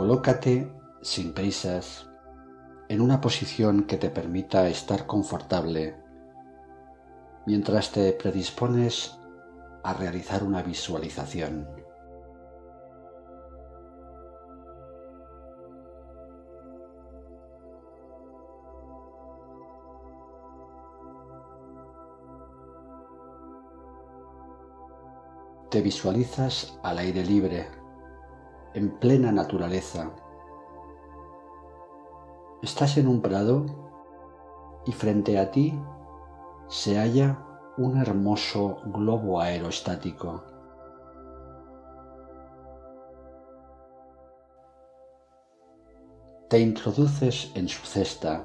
Colócate 0.00 0.72
sin 1.02 1.34
prisas 1.34 2.08
en 2.88 3.02
una 3.02 3.20
posición 3.20 3.82
que 3.82 3.98
te 3.98 4.08
permita 4.08 4.66
estar 4.66 5.06
confortable 5.06 5.94
mientras 7.44 7.92
te 7.92 8.10
predispones 8.14 9.18
a 9.84 9.92
realizar 9.92 10.42
una 10.42 10.62
visualización. 10.62 11.68
Te 25.70 25.82
visualizas 25.82 26.78
al 26.82 26.96
aire 26.96 27.22
libre, 27.22 27.79
en 28.74 28.90
plena 28.98 29.32
naturaleza. 29.32 30.10
Estás 32.62 32.96
en 32.98 33.08
un 33.08 33.20
prado 33.20 33.66
y 34.86 34.92
frente 34.92 35.38
a 35.38 35.50
ti 35.50 35.78
se 36.68 36.98
halla 36.98 37.38
un 37.78 37.96
hermoso 37.96 38.78
globo 38.86 39.40
aerostático. 39.40 40.44
Te 46.48 46.58
introduces 46.58 47.50
en 47.54 47.68
su 47.68 47.84
cesta 47.86 48.44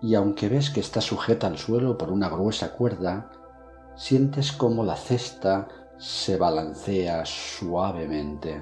y 0.00 0.14
aunque 0.14 0.48
ves 0.48 0.70
que 0.70 0.80
está 0.80 1.00
sujeta 1.00 1.46
al 1.46 1.58
suelo 1.58 1.96
por 1.96 2.10
una 2.10 2.28
gruesa 2.28 2.72
cuerda, 2.72 3.30
sientes 3.96 4.52
como 4.52 4.84
la 4.84 4.96
cesta 4.96 5.68
se 6.02 6.36
balancea 6.36 7.24
suavemente. 7.24 8.60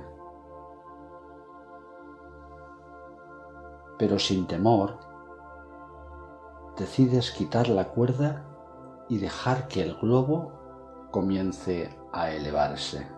Pero 3.98 4.18
sin 4.18 4.46
temor, 4.46 4.98
decides 6.76 7.30
quitar 7.30 7.68
la 7.68 7.88
cuerda 7.88 8.44
y 9.08 9.16
dejar 9.16 9.68
que 9.68 9.80
el 9.80 9.96
globo 9.96 10.52
comience 11.10 11.98
a 12.12 12.30
elevarse. 12.30 13.08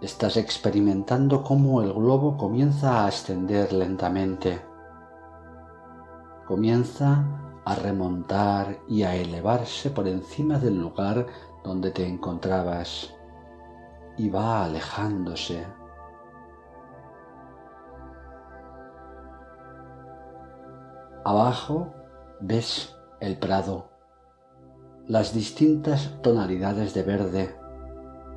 Estás 0.00 0.38
experimentando 0.38 1.42
cómo 1.42 1.82
el 1.82 1.92
globo 1.92 2.38
comienza 2.38 3.02
a 3.02 3.06
ascender 3.08 3.70
lentamente 3.74 4.62
comienza 6.46 7.24
a 7.64 7.74
remontar 7.74 8.78
y 8.88 9.02
a 9.02 9.14
elevarse 9.14 9.90
por 9.90 10.06
encima 10.06 10.58
del 10.58 10.80
lugar 10.80 11.26
donde 11.64 11.90
te 11.90 12.06
encontrabas 12.06 13.14
y 14.16 14.28
va 14.28 14.64
alejándose. 14.64 15.66
Abajo 21.24 21.94
ves 22.40 22.94
el 23.20 23.38
prado, 23.38 23.88
las 25.06 25.32
distintas 25.32 26.20
tonalidades 26.22 26.92
de 26.92 27.02
verde, 27.02 27.56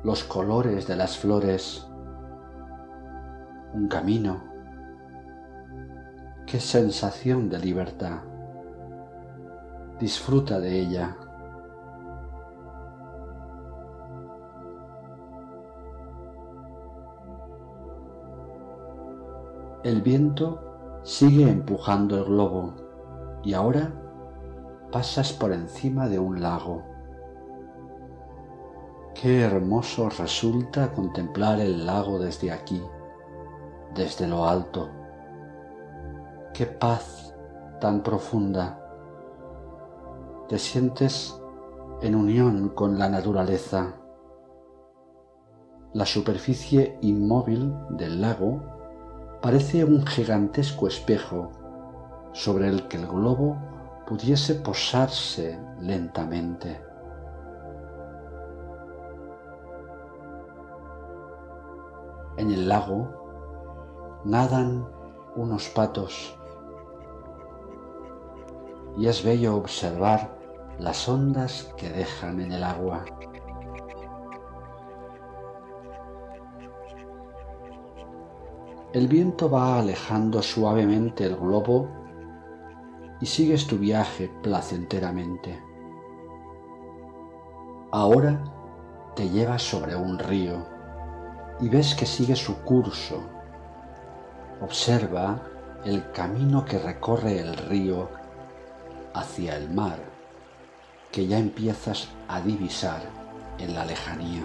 los 0.02 0.24
colores 0.24 0.86
de 0.86 0.96
las 0.96 1.18
flores, 1.18 1.86
un 3.74 3.88
camino 3.88 4.48
Qué 6.48 6.60
sensación 6.60 7.50
de 7.50 7.58
libertad. 7.58 8.27
Disfruta 9.98 10.60
de 10.60 10.80
ella. 10.80 11.16
El 19.84 20.02
viento 20.02 21.00
sigue 21.02 21.50
empujando 21.50 22.18
el 22.18 22.24
globo 22.24 22.74
y 23.42 23.54
ahora 23.54 23.92
pasas 24.92 25.32
por 25.32 25.52
encima 25.52 26.08
de 26.08 26.18
un 26.18 26.40
lago. 26.40 26.82
Qué 29.14 29.42
hermoso 29.42 30.10
resulta 30.10 30.92
contemplar 30.92 31.60
el 31.60 31.86
lago 31.86 32.18
desde 32.18 32.52
aquí, 32.52 32.82
desde 33.94 34.28
lo 34.28 34.44
alto 34.44 34.90
qué 36.58 36.66
paz 36.66 37.32
tan 37.80 38.02
profunda. 38.02 38.77
Te 40.48 40.58
sientes 40.58 41.38
en 42.00 42.14
unión 42.14 42.70
con 42.70 42.98
la 42.98 43.10
naturaleza. 43.10 43.96
La 45.92 46.06
superficie 46.06 46.96
inmóvil 47.02 47.74
del 47.90 48.22
lago 48.22 48.62
parece 49.42 49.84
un 49.84 50.06
gigantesco 50.06 50.86
espejo 50.86 51.50
sobre 52.32 52.68
el 52.68 52.88
que 52.88 52.96
el 52.96 53.06
globo 53.06 53.58
pudiese 54.06 54.54
posarse 54.54 55.60
lentamente. 55.80 56.80
En 62.38 62.50
el 62.50 62.66
lago 62.66 64.22
nadan 64.24 64.88
unos 65.36 65.68
patos 65.68 66.34
y 68.96 69.08
es 69.08 69.22
bello 69.22 69.54
observar 69.54 70.37
las 70.78 71.08
ondas 71.08 71.72
que 71.76 71.90
dejan 71.90 72.40
en 72.40 72.52
el 72.52 72.62
agua. 72.62 73.04
El 78.92 79.08
viento 79.08 79.50
va 79.50 79.80
alejando 79.80 80.40
suavemente 80.40 81.24
el 81.24 81.36
globo 81.36 81.88
y 83.20 83.26
sigues 83.26 83.66
tu 83.66 83.76
viaje 83.76 84.30
placenteramente. 84.42 85.60
Ahora 87.90 88.40
te 89.16 89.28
llevas 89.28 89.62
sobre 89.62 89.96
un 89.96 90.18
río 90.18 90.64
y 91.60 91.68
ves 91.68 91.94
que 91.96 92.06
sigue 92.06 92.36
su 92.36 92.56
curso. 92.62 93.20
Observa 94.60 95.42
el 95.84 96.10
camino 96.12 96.64
que 96.64 96.78
recorre 96.78 97.40
el 97.40 97.56
río 97.56 98.08
hacia 99.12 99.56
el 99.56 99.70
mar 99.70 100.07
que 101.12 101.26
ya 101.26 101.38
empiezas 101.38 102.08
a 102.28 102.40
divisar 102.40 103.00
en 103.58 103.74
la 103.74 103.84
lejanía. 103.84 104.42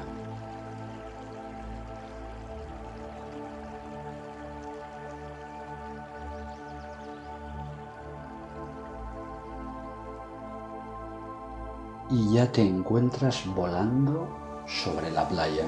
Y 12.09 12.33
ya 12.33 12.51
te 12.51 12.61
encuentras 12.61 13.43
volando 13.55 14.27
sobre 14.67 15.09
la 15.11 15.27
playa. 15.27 15.65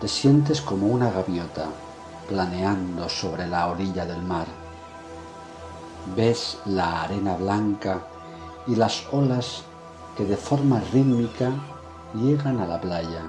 Te 0.00 0.08
sientes 0.08 0.60
como 0.60 0.88
una 0.88 1.10
gaviota 1.10 1.68
planeando 2.28 3.08
sobre 3.08 3.46
la 3.46 3.68
orilla 3.68 4.04
del 4.04 4.22
mar 4.22 4.46
ves 6.14 6.58
la 6.66 7.02
arena 7.02 7.34
blanca 7.34 8.06
y 8.66 8.74
las 8.74 9.06
olas 9.12 9.62
que 10.16 10.24
de 10.24 10.36
forma 10.36 10.80
rítmica 10.92 11.52
llegan 12.14 12.58
a 12.60 12.66
la 12.66 12.80
playa 12.80 13.24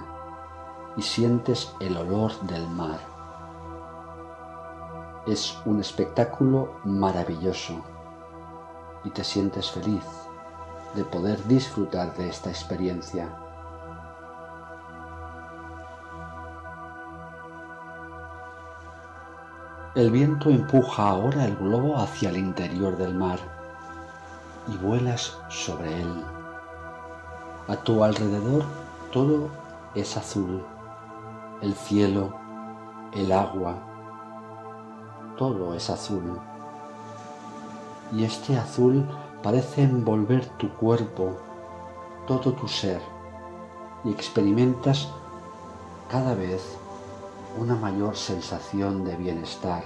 y 0.95 1.01
sientes 1.01 1.73
el 1.79 1.97
olor 1.97 2.39
del 2.41 2.67
mar. 2.69 3.00
Es 5.27 5.57
un 5.65 5.79
espectáculo 5.79 6.79
maravilloso 6.85 7.83
y 9.03 9.09
te 9.09 9.23
sientes 9.23 9.69
feliz 9.69 10.06
de 10.95 11.03
poder 11.03 11.44
disfrutar 11.47 12.15
de 12.15 12.29
esta 12.29 12.50
experiencia. 12.50 13.38
El 19.94 20.11
viento 20.11 20.50
empuja 20.50 21.09
ahora 21.09 21.45
el 21.45 21.56
globo 21.57 21.97
hacia 21.97 22.29
el 22.29 22.38
interior 22.38 22.97
del 22.97 23.13
mar 23.13 23.56
y 24.67 24.77
vuelas 24.77 25.37
sobre 25.49 26.01
él. 26.01 26.23
A 27.67 27.75
tu 27.77 28.03
alrededor 28.03 28.63
todo 29.11 29.49
es 29.95 30.17
azul, 30.17 30.63
el 31.61 31.73
cielo, 31.73 32.33
el 33.13 33.31
agua, 33.31 33.75
todo 35.37 35.73
es 35.73 35.89
azul. 35.89 36.39
Y 38.13 38.23
este 38.23 38.57
azul 38.57 39.05
parece 39.43 39.83
envolver 39.83 40.45
tu 40.57 40.69
cuerpo, 40.73 41.37
todo 42.25 42.53
tu 42.53 42.67
ser, 42.67 43.01
y 44.03 44.11
experimentas 44.11 45.09
cada 46.09 46.35
vez 46.35 46.77
una 47.59 47.75
mayor 47.75 48.15
sensación 48.15 49.03
de 49.03 49.15
bienestar 49.15 49.83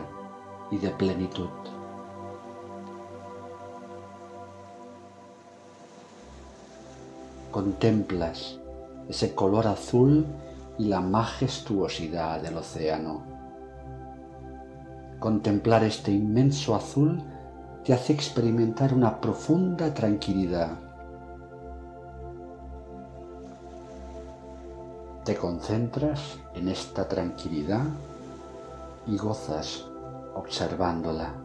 y 0.69 0.77
de 0.77 0.89
plenitud. 0.89 1.49
Contemplas 7.51 8.57
ese 9.09 9.35
color 9.35 9.67
azul 9.67 10.25
y 10.77 10.85
la 10.85 11.01
majestuosidad 11.01 12.41
del 12.41 12.55
océano. 12.55 13.23
Contemplar 15.19 15.83
este 15.83 16.11
inmenso 16.11 16.75
azul 16.75 17.21
te 17.83 17.93
hace 17.93 18.13
experimentar 18.13 18.93
una 18.93 19.19
profunda 19.19 19.93
tranquilidad. 19.93 20.69
Te 25.25 25.35
concentras 25.35 26.39
en 26.55 26.69
esta 26.69 27.07
tranquilidad 27.07 27.83
y 29.07 29.17
gozas 29.17 29.85
observándola. 30.35 31.40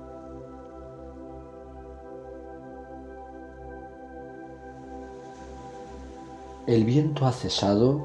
El 6.66 6.82
viento 6.84 7.26
ha 7.26 7.30
cesado 7.32 8.02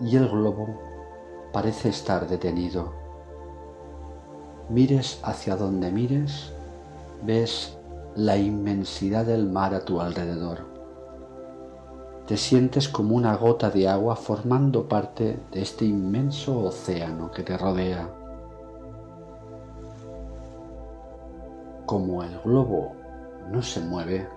y 0.00 0.16
el 0.16 0.28
globo 0.28 0.76
parece 1.52 1.88
estar 1.88 2.26
detenido. 2.26 2.92
Mires 4.68 5.20
hacia 5.22 5.54
donde 5.54 5.92
mires, 5.92 6.52
ves 7.24 7.78
la 8.16 8.36
inmensidad 8.36 9.24
del 9.24 9.48
mar 9.48 9.72
a 9.72 9.84
tu 9.84 10.00
alrededor. 10.00 10.66
Te 12.26 12.36
sientes 12.36 12.88
como 12.88 13.14
una 13.14 13.36
gota 13.36 13.70
de 13.70 13.88
agua 13.88 14.16
formando 14.16 14.88
parte 14.88 15.38
de 15.52 15.62
este 15.62 15.84
inmenso 15.84 16.58
océano 16.58 17.30
que 17.30 17.44
te 17.44 17.56
rodea. 17.56 18.12
Como 21.86 22.24
el 22.24 22.36
globo 22.40 22.94
no 23.48 23.62
se 23.62 23.80
mueve, 23.80 24.28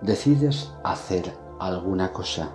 decides 0.00 0.72
hacer 0.82 1.41
alguna 1.58 2.12
cosa. 2.12 2.50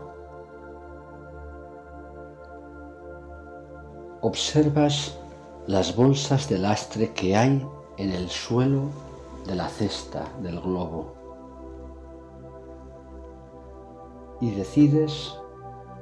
Observas 4.21 5.17
las 5.67 5.95
bolsas 5.95 6.49
de 6.49 6.57
lastre 6.57 7.13
que 7.13 7.35
hay 7.35 7.67
en 7.97 8.11
el 8.11 8.29
suelo 8.29 8.89
de 9.45 9.55
la 9.55 9.69
cesta 9.69 10.25
del 10.41 10.59
globo 10.59 11.13
y 14.41 14.51
decides 14.51 15.33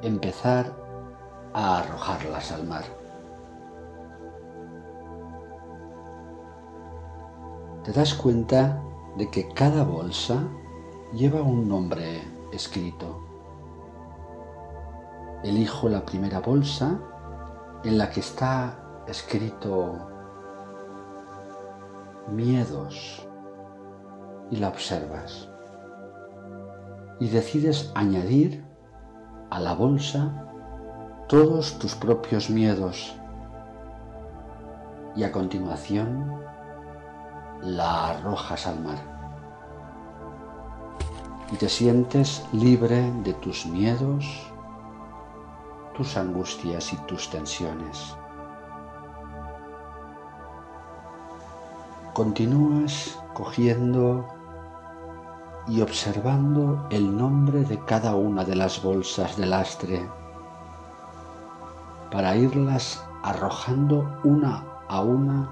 empezar 0.01 0.75
a 1.53 1.79
arrojarlas 1.79 2.51
al 2.51 2.65
mar. 2.65 2.83
Te 7.83 7.91
das 7.91 8.13
cuenta 8.13 8.81
de 9.17 9.29
que 9.29 9.47
cada 9.49 9.83
bolsa 9.83 10.43
lleva 11.13 11.41
un 11.41 11.67
nombre 11.67 12.21
escrito. 12.55 13.21
Elijo 15.43 15.89
la 15.89 16.05
primera 16.05 16.39
bolsa 16.39 16.99
en 17.83 17.97
la 17.97 18.09
que 18.09 18.19
está 18.21 18.79
escrito 19.07 20.09
miedos 22.31 23.27
y 24.49 24.57
la 24.57 24.69
observas. 24.69 25.49
Y 27.19 27.29
decides 27.29 27.91
añadir 27.95 28.65
a 29.49 29.59
la 29.59 29.73
bolsa 29.73 30.31
todos 31.27 31.77
tus 31.79 31.95
propios 31.95 32.49
miedos 32.49 33.15
y 35.15 35.23
a 35.23 35.31
continuación 35.31 36.41
la 37.61 38.09
arrojas 38.09 38.67
al 38.67 38.79
mar 38.81 39.14
y 41.51 41.57
te 41.57 41.69
sientes 41.69 42.43
libre 42.51 43.11
de 43.23 43.33
tus 43.33 43.65
miedos, 43.65 44.25
tus 45.95 46.17
angustias 46.17 46.93
y 46.93 46.97
tus 47.07 47.29
tensiones. 47.29 48.15
Continúas 52.13 53.19
cogiendo 53.33 54.25
y 55.67 55.81
observando 55.81 56.87
el 56.89 57.15
nombre 57.15 57.63
de 57.63 57.83
cada 57.85 58.15
una 58.15 58.43
de 58.43 58.55
las 58.55 58.81
bolsas 58.81 59.35
de 59.35 59.45
lastre 59.45 60.07
para 62.11 62.35
irlas 62.35 63.03
arrojando 63.23 64.19
una 64.23 64.63
a 64.87 65.01
una 65.01 65.51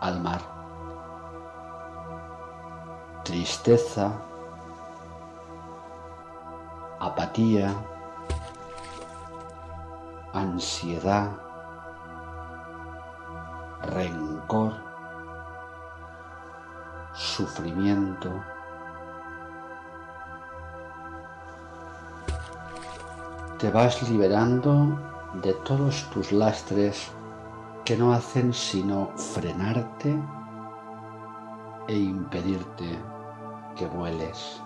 al 0.00 0.20
mar. 0.20 0.40
Tristeza, 3.24 4.12
ansiedad, 10.32 11.30
rencor, 13.82 14.74
sufrimiento, 17.14 18.30
te 23.58 23.70
vas 23.70 24.02
liberando 24.08 24.98
de 25.34 25.52
todos 25.64 26.10
tus 26.10 26.32
lastres 26.32 27.12
que 27.84 27.96
no 27.96 28.12
hacen 28.12 28.52
sino 28.52 29.10
frenarte 29.16 30.20
e 31.86 31.96
impedirte 31.96 32.98
que 33.76 33.86
vueles. 33.86 34.60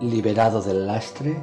Liberado 0.00 0.60
del 0.60 0.88
lastre, 0.88 1.36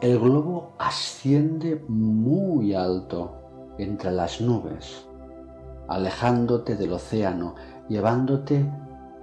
el 0.00 0.18
globo 0.18 0.72
asciende 0.78 1.84
muy 1.86 2.74
alto 2.74 3.74
entre 3.78 4.10
las 4.10 4.40
nubes, 4.40 5.06
alejándote 5.86 6.74
del 6.74 6.92
océano, 6.92 7.54
llevándote 7.88 8.68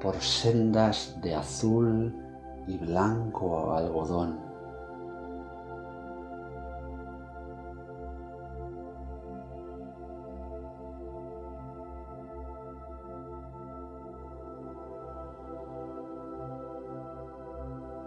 por 0.02 0.16
sendas 0.22 1.18
de 1.22 1.36
azul 1.36 2.16
y 2.66 2.78
blanco 2.78 3.74
algodón. 3.74 4.45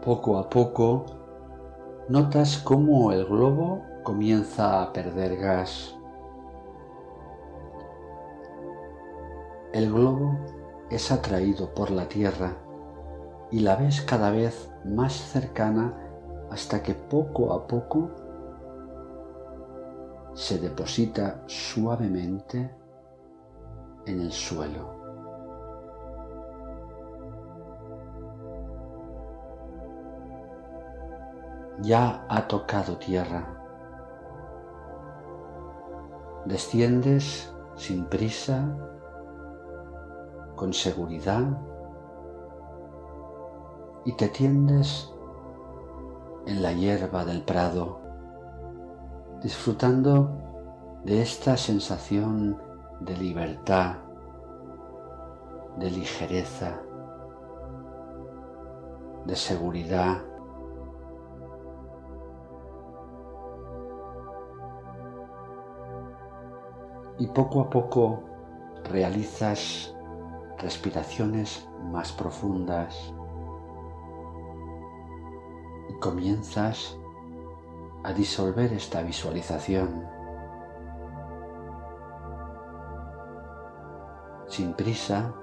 Poco 0.09 0.39
a 0.39 0.49
poco 0.49 1.05
notas 2.09 2.57
cómo 2.57 3.13
el 3.13 3.27
globo 3.27 3.85
comienza 4.03 4.83
a 4.83 4.91
perder 4.91 5.37
gas. 5.37 5.95
El 9.75 9.93
globo 9.93 10.35
es 10.89 11.13
atraído 11.13 11.75
por 11.75 11.91
la 11.91 12.09
Tierra 12.09 12.57
y 13.51 13.59
la 13.59 13.77
ves 13.77 14.01
cada 14.01 14.31
vez 14.31 14.73
más 14.83 15.13
cercana 15.13 15.93
hasta 16.51 16.83
que 16.83 16.95
poco 16.95 17.53
a 17.53 17.67
poco 17.67 18.11
se 20.33 20.59
deposita 20.59 21.43
suavemente 21.47 22.75
en 24.07 24.21
el 24.23 24.33
suelo. 24.33 24.98
Ya 31.81 32.25
ha 32.29 32.49
tocado 32.49 32.97
tierra. 32.97 33.47
Desciendes 36.45 37.55
sin 37.77 38.07
prisa, 38.07 38.77
con 40.57 40.73
seguridad, 40.73 41.45
y 44.05 44.13
te 44.15 44.29
tiendes 44.29 45.13
en 46.47 46.63
la 46.63 46.73
hierba 46.73 47.25
del 47.25 47.43
prado, 47.43 48.01
disfrutando 49.43 50.31
de 51.05 51.23
esta 51.23 51.57
sensación 51.57 52.61
de 53.01 53.17
libertad, 53.17 53.97
de 55.77 55.91
ligereza, 55.91 56.81
de 59.27 59.37
seguridad 59.37 60.28
y 67.19 67.27
poco 67.27 67.61
a 67.61 67.71
poco 67.71 68.23
realizas 68.85 69.95
respiraciones 70.59 71.69
más 71.91 72.13
profundas 72.13 73.13
y 75.89 75.99
comienzas 75.99 76.97
a 78.05 78.13
disolver 78.13 78.73
esta 78.73 79.03
visualización. 79.03 80.07
Sin 84.47 84.73
prisa, 84.75 85.35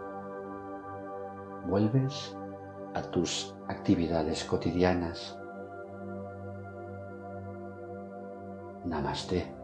vuelves 1.68 2.36
a 2.94 3.02
tus 3.02 3.56
actividades 3.68 4.44
cotidianas. 4.46 5.38
Namaste. 8.86 9.55